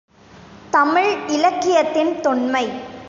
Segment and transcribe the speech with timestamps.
[0.71, 2.65] தமிழ் இலக்கியத்தின் தொன்மை.